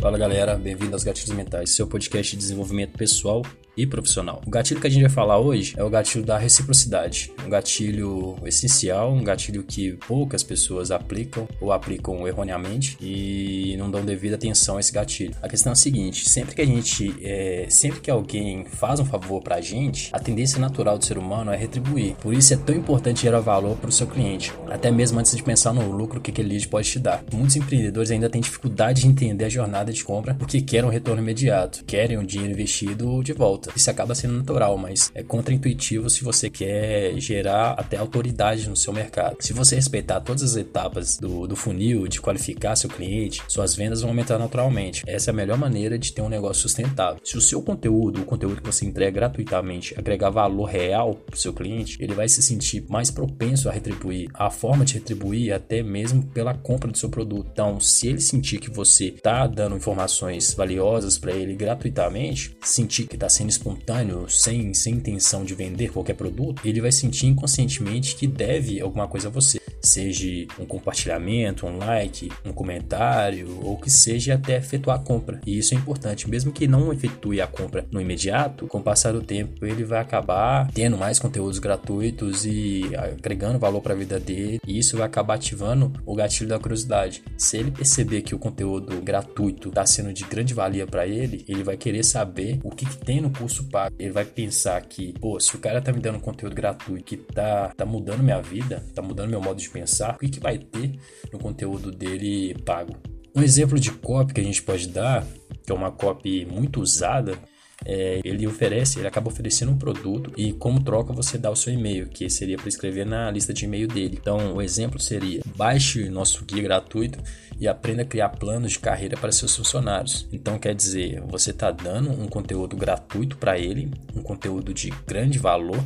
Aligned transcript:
Fala 0.00 0.16
galera, 0.16 0.56
bem-vindo 0.56 0.94
aos 0.94 1.04
Gatilhos 1.04 1.36
Mentais, 1.36 1.76
seu 1.76 1.86
podcast 1.86 2.34
de 2.34 2.38
desenvolvimento 2.38 2.96
pessoal 2.96 3.42
e 3.82 3.86
profissional. 3.86 4.40
O 4.46 4.50
gatilho 4.50 4.80
que 4.80 4.86
a 4.86 4.90
gente 4.90 5.02
vai 5.02 5.10
falar 5.10 5.38
hoje 5.38 5.74
é 5.76 5.82
o 5.82 5.90
gatilho 5.90 6.24
da 6.24 6.38
reciprocidade, 6.38 7.32
um 7.44 7.48
gatilho 7.48 8.36
essencial, 8.44 9.12
um 9.12 9.24
gatilho 9.24 9.62
que 9.62 9.92
poucas 10.06 10.42
pessoas 10.42 10.90
aplicam 10.90 11.48
ou 11.60 11.72
aplicam 11.72 12.26
erroneamente 12.26 12.96
e 13.00 13.74
não 13.78 13.90
dão 13.90 14.04
devida 14.04 14.36
atenção 14.36 14.76
a 14.76 14.80
esse 14.80 14.92
gatilho. 14.92 15.34
A 15.42 15.48
questão 15.48 15.70
é 15.70 15.74
a 15.74 15.76
seguinte: 15.76 16.28
sempre 16.28 16.54
que 16.54 16.62
a 16.62 16.66
gente, 16.66 17.14
é, 17.22 17.66
sempre 17.68 18.00
que 18.00 18.10
alguém 18.10 18.64
faz 18.66 19.00
um 19.00 19.04
favor 19.04 19.42
pra 19.42 19.60
gente, 19.60 20.10
a 20.12 20.18
tendência 20.18 20.58
natural 20.58 20.98
do 20.98 21.04
ser 21.04 21.18
humano 21.18 21.50
é 21.50 21.56
retribuir. 21.56 22.14
Por 22.16 22.34
isso 22.34 22.52
é 22.52 22.56
tão 22.56 22.74
importante 22.74 23.22
gerar 23.22 23.40
valor 23.40 23.76
para 23.76 23.88
o 23.88 23.92
seu 23.92 24.06
cliente, 24.06 24.52
até 24.68 24.90
mesmo 24.90 25.18
antes 25.18 25.36
de 25.36 25.42
pensar 25.42 25.72
no 25.72 25.90
lucro 25.90 26.20
que 26.20 26.30
aquele 26.30 26.50
lead 26.50 26.68
pode 26.68 26.90
te 26.90 26.98
dar. 26.98 27.24
Muitos 27.32 27.56
empreendedores 27.56 28.10
ainda 28.10 28.28
têm 28.28 28.40
dificuldade 28.40 29.02
de 29.02 29.08
entender 29.08 29.44
a 29.44 29.48
jornada 29.48 29.92
de 29.92 30.04
compra 30.04 30.34
porque 30.34 30.60
querem 30.60 30.88
um 30.88 30.92
retorno 30.92 31.22
imediato, 31.22 31.84
querem 31.84 32.18
o 32.18 32.24
dinheiro 32.24 32.52
investido 32.52 33.22
de 33.22 33.32
volta. 33.32 33.69
Isso 33.74 33.90
acaba 33.90 34.14
sendo 34.14 34.34
natural, 34.34 34.76
mas 34.76 35.10
é 35.14 35.22
contraintuitivo 35.22 36.10
se 36.10 36.24
você 36.24 36.50
quer 36.50 37.18
gerar 37.18 37.72
até 37.72 37.96
autoridade 37.96 38.68
no 38.68 38.76
seu 38.76 38.92
mercado. 38.92 39.36
Se 39.40 39.52
você 39.52 39.74
respeitar 39.76 40.20
todas 40.20 40.42
as 40.42 40.56
etapas 40.56 41.16
do, 41.18 41.46
do 41.46 41.56
funil, 41.56 42.06
de 42.08 42.20
qualificar 42.20 42.76
seu 42.76 42.88
cliente, 42.88 43.42
suas 43.48 43.74
vendas 43.74 44.00
vão 44.00 44.10
aumentar 44.10 44.38
naturalmente. 44.38 45.02
Essa 45.06 45.30
é 45.30 45.32
a 45.32 45.34
melhor 45.34 45.58
maneira 45.58 45.98
de 45.98 46.12
ter 46.12 46.22
um 46.22 46.28
negócio 46.28 46.62
sustentável. 46.62 47.20
Se 47.24 47.36
o 47.36 47.40
seu 47.40 47.62
conteúdo, 47.62 48.22
o 48.22 48.24
conteúdo 48.24 48.60
que 48.60 48.66
você 48.66 48.86
entrega 48.86 49.10
gratuitamente, 49.10 49.94
agregar 49.98 50.30
valor 50.30 50.64
real 50.64 51.14
para 51.14 51.34
o 51.34 51.38
seu 51.38 51.52
cliente, 51.52 51.96
ele 52.00 52.14
vai 52.14 52.28
se 52.28 52.42
sentir 52.42 52.84
mais 52.88 53.10
propenso 53.10 53.68
a 53.68 53.72
retribuir. 53.72 54.28
A 54.34 54.50
forma 54.50 54.84
de 54.84 54.94
retribuir 54.94 55.52
até 55.52 55.82
mesmo 55.82 56.22
pela 56.22 56.54
compra 56.54 56.90
do 56.90 56.98
seu 56.98 57.08
produto. 57.08 57.48
Então, 57.52 57.78
se 57.80 58.08
ele 58.08 58.20
sentir 58.20 58.58
que 58.58 58.70
você 58.70 59.06
está 59.06 59.46
dando 59.46 59.76
informações 59.76 60.54
valiosas 60.54 61.18
para 61.18 61.32
ele 61.32 61.54
gratuitamente, 61.54 62.56
sentir 62.62 63.06
que 63.06 63.16
está 63.16 63.28
sendo 63.28 63.49
espontâneo, 63.50 64.28
sem, 64.28 64.72
sem 64.72 64.94
intenção 64.94 65.44
de 65.44 65.54
vender 65.54 65.90
qualquer 65.90 66.14
produto, 66.14 66.66
ele 66.66 66.80
vai 66.80 66.92
sentir 66.92 67.26
inconscientemente 67.26 68.16
que 68.16 68.26
deve 68.26 68.80
alguma 68.80 69.06
coisa 69.06 69.28
a 69.28 69.30
você. 69.30 69.60
Seja 69.82 70.46
um 70.58 70.66
compartilhamento, 70.66 71.66
um 71.66 71.78
like, 71.78 72.30
um 72.44 72.52
comentário, 72.52 73.58
ou 73.62 73.76
que 73.76 73.90
seja 73.90 74.34
até 74.34 74.56
efetuar 74.56 74.98
a 74.98 75.02
compra. 75.02 75.40
E 75.46 75.58
isso 75.58 75.74
é 75.74 75.76
importante. 75.76 76.28
Mesmo 76.28 76.52
que 76.52 76.66
não 76.66 76.92
efetue 76.92 77.40
a 77.40 77.46
compra 77.46 77.86
no 77.90 78.00
imediato, 78.00 78.66
com 78.66 78.78
o 78.78 78.82
passar 78.82 79.12
do 79.12 79.22
tempo 79.22 79.64
ele 79.64 79.84
vai 79.84 80.00
acabar 80.00 80.70
tendo 80.72 80.96
mais 80.96 81.18
conteúdos 81.18 81.58
gratuitos 81.58 82.44
e 82.44 82.90
agregando 82.96 83.58
valor 83.58 83.80
para 83.80 83.94
a 83.94 83.96
vida 83.96 84.18
dele. 84.18 84.60
E 84.66 84.78
isso 84.78 84.96
vai 84.96 85.06
acabar 85.06 85.34
ativando 85.34 85.92
o 86.04 86.14
gatilho 86.14 86.48
da 86.48 86.58
curiosidade. 86.58 87.22
Se 87.36 87.56
ele 87.56 87.70
perceber 87.70 88.22
que 88.22 88.34
o 88.34 88.38
conteúdo 88.38 89.00
gratuito 89.00 89.68
está 89.68 89.86
sendo 89.86 90.12
de 90.12 90.24
grande 90.24 90.54
valia 90.54 90.86
para 90.86 91.06
ele, 91.06 91.44
ele 91.48 91.62
vai 91.62 91.76
querer 91.76 92.04
saber 92.04 92.60
o 92.62 92.70
que, 92.70 92.86
que 92.86 92.96
tem 92.96 93.20
no 93.20 93.30
curso 93.30 93.64
pago, 93.64 93.94
ele 93.98 94.10
vai 94.10 94.24
pensar 94.24 94.80
que, 94.82 95.12
pô, 95.18 95.38
se 95.40 95.54
o 95.54 95.58
cara 95.58 95.80
tá 95.80 95.92
me 95.92 96.00
dando 96.00 96.20
conteúdo 96.20 96.54
gratuito 96.54 97.04
que 97.04 97.16
tá, 97.16 97.72
tá 97.76 97.86
mudando 97.86 98.22
minha 98.22 98.40
vida, 98.40 98.84
tá 98.94 99.02
mudando 99.02 99.30
meu 99.30 99.40
modo 99.40 99.58
de 99.58 99.69
pensar, 99.70 100.16
o 100.16 100.18
que, 100.18 100.28
que 100.28 100.40
vai 100.40 100.58
ter 100.58 100.98
no 101.32 101.38
conteúdo 101.38 101.90
dele 101.90 102.54
pago? 102.64 102.96
Um 103.34 103.42
exemplo 103.42 103.78
de 103.78 103.92
copy 103.92 104.34
que 104.34 104.40
a 104.40 104.44
gente 104.44 104.62
pode 104.62 104.88
dar, 104.88 105.26
que 105.64 105.70
é 105.70 105.74
uma 105.74 105.92
copy 105.92 106.44
muito 106.46 106.80
usada, 106.80 107.38
é, 107.84 108.20
ele 108.24 108.46
oferece, 108.46 108.98
ele 108.98 109.08
acaba 109.08 109.28
oferecendo 109.28 109.72
um 109.72 109.78
produto 109.78 110.32
e 110.36 110.52
como 110.52 110.82
troca 110.82 111.12
você 111.12 111.38
dá 111.38 111.50
o 111.50 111.56
seu 111.56 111.72
e-mail, 111.72 112.08
que 112.08 112.28
seria 112.28 112.56
para 112.56 112.68
escrever 112.68 113.06
na 113.06 113.30
lista 113.30 113.54
de 113.54 113.64
e-mail 113.64 113.88
dele. 113.88 114.18
Então, 114.20 114.54
o 114.56 114.62
exemplo 114.62 115.00
seria: 115.00 115.42
baixe 115.56 116.08
nosso 116.08 116.44
guia 116.44 116.62
gratuito 116.62 117.18
e 117.58 117.66
aprenda 117.66 118.02
a 118.02 118.04
criar 118.04 118.30
planos 118.30 118.72
de 118.72 118.78
carreira 118.78 119.16
para 119.16 119.32
seus 119.32 119.56
funcionários. 119.56 120.28
Então, 120.32 120.58
quer 120.58 120.74
dizer, 120.74 121.22
você 121.22 121.50
está 121.50 121.70
dando 121.70 122.10
um 122.10 122.26
conteúdo 122.26 122.76
gratuito 122.76 123.36
para 123.38 123.58
ele, 123.58 123.90
um 124.14 124.22
conteúdo 124.22 124.74
de 124.74 124.90
grande 125.06 125.38
valor. 125.38 125.82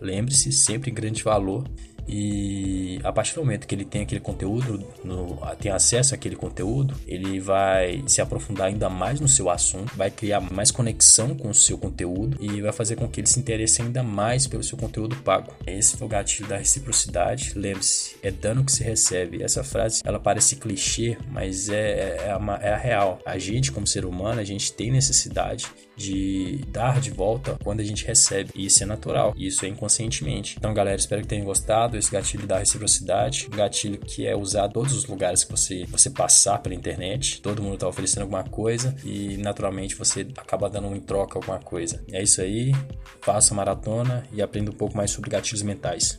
Lembre-se, 0.00 0.52
sempre 0.52 0.90
grande 0.90 1.22
valor 1.22 1.64
e 2.06 3.00
a 3.02 3.12
partir 3.12 3.34
do 3.34 3.40
momento 3.40 3.66
que 3.66 3.74
ele 3.74 3.84
tem 3.84 4.02
aquele 4.02 4.20
conteúdo, 4.20 4.84
no, 5.04 5.38
tem 5.58 5.72
acesso 5.72 6.14
àquele 6.14 6.36
conteúdo, 6.36 6.94
ele 7.06 7.40
vai 7.40 8.02
se 8.06 8.20
aprofundar 8.20 8.68
ainda 8.68 8.88
mais 8.88 9.20
no 9.20 9.28
seu 9.28 9.50
assunto, 9.50 9.96
vai 9.96 10.10
criar 10.10 10.40
mais 10.40 10.70
conexão 10.70 11.34
com 11.34 11.50
o 11.50 11.54
seu 11.54 11.78
conteúdo 11.78 12.36
e 12.40 12.60
vai 12.60 12.72
fazer 12.72 12.96
com 12.96 13.08
que 13.08 13.20
ele 13.20 13.26
se 13.26 13.38
interesse 13.38 13.82
ainda 13.82 14.02
mais 14.02 14.46
pelo 14.46 14.62
seu 14.62 14.76
conteúdo 14.76 15.16
pago. 15.16 15.52
Esse 15.66 15.96
foi 15.96 16.06
o 16.06 16.10
gatilho 16.10 16.48
da 16.48 16.56
reciprocidade. 16.56 17.52
Lembre-se, 17.54 18.16
é 18.22 18.30
dano 18.30 18.64
que 18.64 18.72
se 18.72 18.82
recebe. 18.82 19.42
Essa 19.42 19.62
frase 19.62 20.02
ela 20.04 20.18
parece 20.18 20.56
clichê, 20.56 21.16
mas 21.30 21.68
é, 21.68 22.26
é, 22.26 22.30
a, 22.30 22.58
é 22.60 22.72
a 22.72 22.76
real. 22.76 23.18
A 23.24 23.38
gente, 23.38 23.72
como 23.72 23.86
ser 23.86 24.04
humano, 24.04 24.40
a 24.40 24.44
gente 24.44 24.72
tem 24.72 24.90
necessidade 24.90 25.66
de 25.96 26.60
dar 26.68 27.00
de 27.00 27.10
volta 27.10 27.56
quando 27.62 27.80
a 27.80 27.84
gente 27.84 28.04
recebe. 28.04 28.50
E 28.54 28.66
isso 28.66 28.82
é 28.82 28.86
natural, 28.86 29.34
isso 29.36 29.64
é 29.64 29.68
inconscientemente. 29.68 30.56
Então, 30.58 30.72
galera, 30.74 30.96
espero 30.96 31.22
que 31.22 31.28
tenham 31.28 31.44
gostado. 31.44 31.91
Esse 31.96 32.10
gatilho 32.10 32.46
da 32.46 32.58
reciprocidade, 32.58 33.48
um 33.52 33.56
gatilho 33.56 33.98
que 33.98 34.26
é 34.26 34.34
usado 34.34 34.70
em 34.70 34.72
todos 34.72 34.92
os 34.92 35.06
lugares 35.06 35.44
que 35.44 35.50
você, 35.50 35.84
você 35.86 36.10
passar 36.10 36.58
pela 36.58 36.74
internet. 36.74 37.40
Todo 37.40 37.62
mundo 37.62 37.74
está 37.74 37.88
oferecendo 37.88 38.22
alguma 38.22 38.44
coisa 38.44 38.94
e 39.04 39.36
naturalmente 39.38 39.94
você 39.94 40.26
acaba 40.36 40.68
dando 40.68 40.94
em 40.94 41.00
troca 41.00 41.38
alguma 41.38 41.58
coisa. 41.58 42.02
É 42.10 42.22
isso 42.22 42.40
aí. 42.40 42.72
Faça 43.20 43.54
maratona 43.54 44.24
e 44.32 44.42
aprenda 44.42 44.70
um 44.70 44.74
pouco 44.74 44.96
mais 44.96 45.10
sobre 45.10 45.30
gatilhos 45.30 45.62
mentais. 45.62 46.18